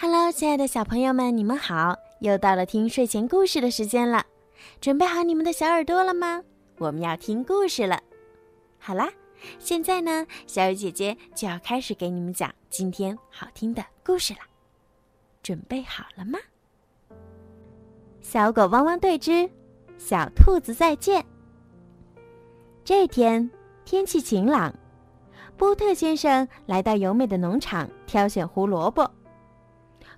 [0.00, 1.98] Hello，亲爱的小朋友们，你们好！
[2.20, 4.24] 又到了听睡前故事的时间了，
[4.80, 6.40] 准备好你们的小耳朵了吗？
[6.76, 8.00] 我们要听故事了。
[8.78, 9.10] 好啦，
[9.58, 14.38] 现在呢，小雨姐姐就要开始给你们讲今天好听的故事了。
[15.42, 16.38] 准备好了吗？
[18.20, 19.50] 小狗汪汪队之
[19.98, 21.26] 小兔子再见。
[22.84, 23.50] 这天
[23.84, 24.72] 天气晴朗，
[25.56, 29.10] 波特先生来到尤美的农场挑选胡萝卜。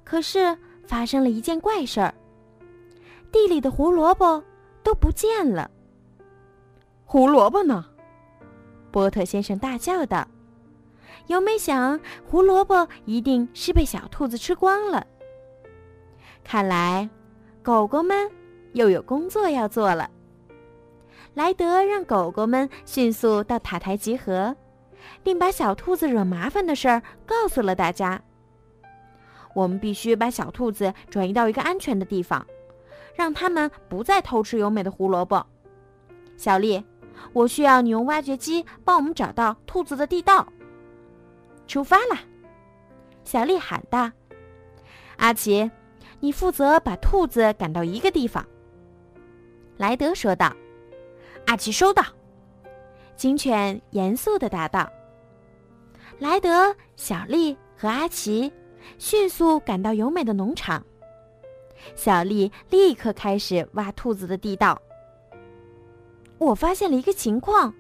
[0.05, 2.15] 可是发生了一件怪事儿，
[3.31, 4.43] 地里的胡萝卜
[4.83, 5.71] 都不见了。
[7.05, 7.85] 胡萝卜呢？
[8.91, 10.27] 波特先生大叫道
[11.29, 15.07] ：“尤美想，胡萝卜一定是被小兔子吃光了。
[16.43, 17.09] 看来，
[17.63, 18.29] 狗狗们
[18.73, 20.11] 又有工作要做了。”
[21.35, 24.57] 莱德让狗狗们迅速到塔台集合，
[25.23, 28.21] 并把小兔子惹麻烦的事儿告诉了大家。
[29.55, 32.47] 我们必须把小兔子转移到一个安全的地方，
[33.15, 35.45] 让它们不再偷吃优美的胡萝卜。
[36.37, 36.83] 小丽，
[37.33, 40.47] 我需要你用挖掘机帮我们找到兔子的地道。
[41.67, 42.19] 出发啦！
[43.25, 44.11] 小丽喊道。
[45.17, 45.71] 阿奇，
[46.21, 48.45] 你负责把兔子赶到一个地方。
[49.77, 50.53] 莱德说道。
[51.47, 52.03] 阿奇收到。
[53.17, 54.91] 警犬严肃地答道。
[56.19, 58.51] 莱德、小丽和阿奇。
[58.99, 60.85] 迅速赶到尤美的农场，
[61.95, 64.81] 小丽立刻开始挖兔子的地道。
[66.39, 67.73] 我发现了一个情况。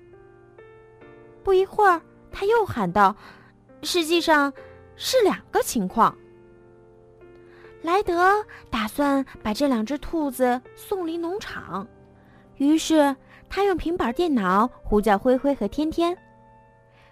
[1.42, 3.16] 不一会儿，他又喊道
[3.82, 4.52] ：“实际上，
[4.94, 6.14] 是两个情况。”
[7.82, 11.86] 莱德打算把这两只兔子送离农场，
[12.56, 13.16] 于是
[13.48, 16.14] 他用平板电脑呼叫灰灰和天天：“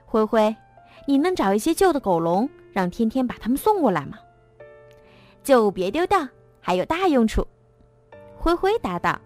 [0.04, 0.54] 灰灰，
[1.06, 2.46] 你能找一些旧的狗笼？”
[2.78, 4.20] 让天天把它们送过来嘛，
[5.42, 6.28] 就别丢掉，
[6.60, 7.44] 还有大用处。
[8.36, 9.20] 灰灰答道：“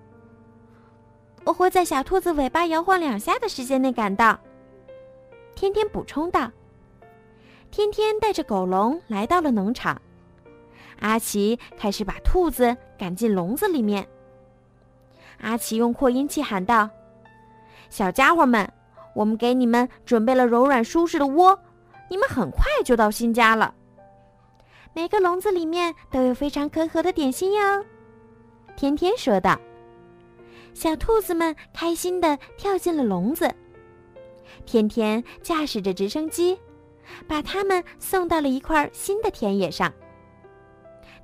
[1.44, 4.40] 我会在小兔子尾巴摇晃两下的时间内赶到。”
[5.54, 6.50] 天天补充道
[7.70, 10.00] ：“天天带着狗笼来到了农场。”
[11.00, 14.08] 阿奇开始把兔子赶进笼子里面。
[15.42, 16.88] 阿奇用扩音器喊道
[17.90, 18.72] ：“小家伙们，
[19.14, 21.58] 我们给你们准备了柔软舒适的窝。”
[22.12, 23.74] 你们很快就到新家了。
[24.92, 27.82] 每个笼子里面都有非常可口的点心哟，
[28.76, 29.58] 天天说道。
[30.74, 33.50] 小兔子们开心的跳进了笼子。
[34.66, 36.58] 天天驾驶着直升机，
[37.26, 39.90] 把它们送到了一块新的田野上。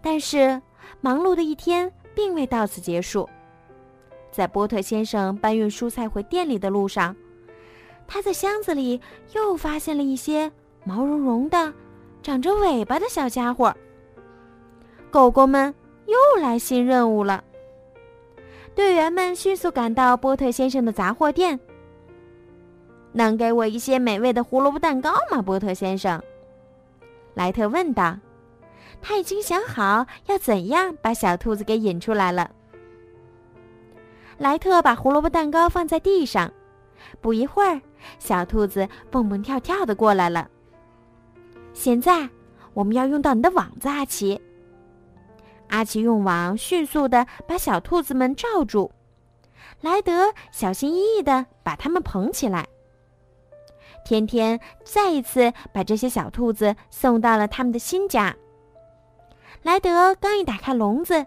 [0.01, 0.63] 但是，
[1.03, 3.29] 忙碌的一天并未到此结束。
[4.33, 7.15] 在波特先生搬运蔬菜回店里的路上，
[8.07, 8.99] 他在箱子里
[9.35, 10.51] 又发现了一些。
[10.89, 11.71] 毛茸茸的、
[12.23, 13.77] 长着尾巴的小家伙。
[15.11, 15.75] 狗狗们
[16.07, 17.45] 又来新任务了。
[18.75, 21.61] 队员们迅速赶到波特先生的杂货店。
[23.13, 26.23] 能给我一些美味的胡萝卜蛋糕吗，波特先生？
[27.35, 28.17] 莱特问道。
[29.03, 32.51] 他已经想好要怎样把小兔子给引出来了。
[34.39, 36.51] 莱特把胡萝卜蛋糕放在地上。
[37.21, 37.79] 不一会儿，
[38.19, 40.49] 小兔子蹦蹦跳跳的过来了。
[41.79, 42.29] 现在
[42.75, 44.41] 我们要用到你的网子，阿奇。
[45.69, 48.91] 阿奇用网迅速的把小兔子们罩住，
[49.81, 52.67] 莱德小心翼翼的把它们捧起来。
[54.05, 58.35] 天天再一次把这些小兔子送到了他们的新家。
[59.63, 61.25] 莱德刚一打开笼子，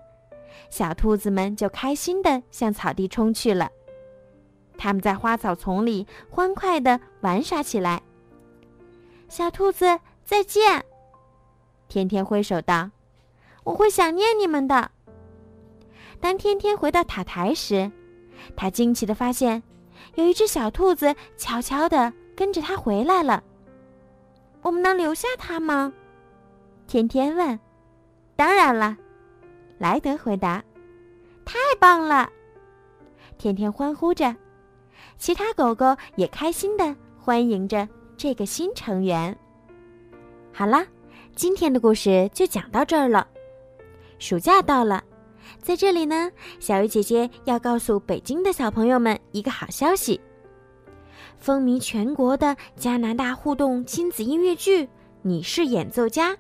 [0.69, 3.69] 小兔子们就开心的向草地冲去了。
[4.78, 8.01] 他们在花草丛里欢快的玩耍起来。
[9.29, 9.97] 小兔子。
[10.31, 10.81] 再见，
[11.90, 12.90] 天天挥手道
[13.66, 14.89] ：“我会想念你们的。”
[16.22, 17.92] 当天天回到塔台时，
[18.56, 19.62] 他惊奇的发现，
[20.16, 23.44] 有一只小兔子悄悄的跟着他回来了。
[24.62, 25.92] 我们能留下它吗？
[26.88, 27.60] 天天问。
[28.38, 28.95] 当然了，
[29.80, 30.63] 莱德回答。
[31.44, 32.31] 太棒了！
[33.38, 34.33] 天天欢呼着，
[35.18, 37.86] 其他狗狗也开心的欢迎着
[38.16, 39.38] 这个新成员。
[40.62, 40.86] 好啦，
[41.36, 43.28] 今天的故事就讲到这儿了。
[44.19, 45.04] 暑假到了，
[45.60, 50.22] 在这里呢，小鱼姐姐要告诉北京的小朋友们一个好消息：
[51.40, 54.84] 风靡全国的加拿大互动亲子音乐剧
[55.24, 56.34] 《你是演奏家》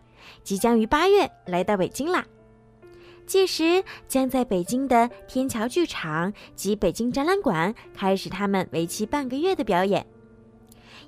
[0.43, 2.23] 即将于八月来到北京啦！
[3.25, 10.05] 届时将在北京的天桥剧场及北京展览馆开始他们为期半个月的表演。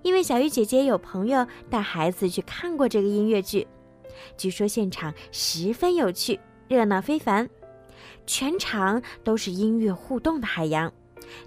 [0.04, 3.66] 因为小鱼姐姐有朋友带孩子去看过这个音乐剧，
[4.38, 7.50] 据说现场十分有趣，热闹非凡，
[8.28, 10.92] 全场都是音乐互动的海洋，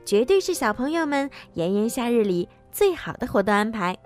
[0.05, 3.97] 绝对是小朋友们炎炎夏日里最好的活动安排。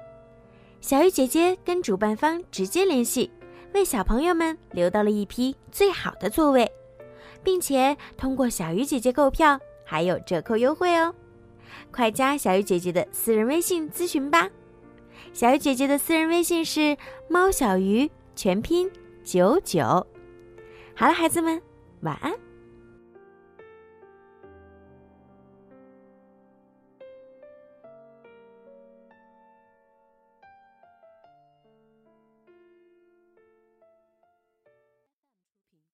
[0.81, 3.31] 小鱼姐姐跟主办方直接联系，
[3.73, 6.71] 为小朋友们留到了一批最好的座位，
[7.45, 11.15] 并且通过小鱼姐姐购票还有折扣优惠哦！
[11.91, 14.49] 快加小鱼姐姐的私人微信咨询吧。
[15.33, 16.97] 小鱼姐姐的私人微信是
[17.29, 18.91] 猫小鱼全拼
[19.23, 20.07] 九九。
[20.95, 21.61] 好了，孩子们，
[22.01, 22.33] 晚安。